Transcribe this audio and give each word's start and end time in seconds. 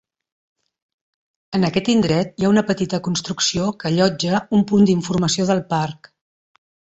En 1.57 1.67
aquest 1.67 1.91
indret 1.93 2.33
hi 2.41 2.47
ha 2.47 2.51
una 2.53 2.63
petita 2.69 3.01
construcció 3.09 3.67
que 3.83 3.89
allotja 3.91 4.41
un 4.61 4.65
punt 4.73 4.89
d'informació 4.89 5.47
del 5.51 5.63
Parc. 5.77 6.11